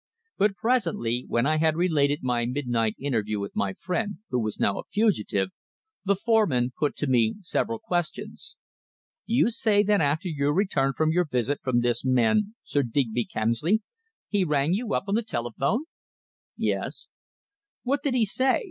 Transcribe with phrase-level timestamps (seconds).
[0.39, 4.79] But presently, when I had related my midnight interview with my friend, who was now
[4.79, 5.49] a fugitive,
[6.03, 8.55] the foreman put to me several questions.
[9.27, 13.83] "You say that after your return from your visit from this man, Sir Digby Kemsley,
[14.27, 15.85] he rang you up on the telephone?"
[16.57, 17.05] "Yes."
[17.83, 18.59] "What did he say?"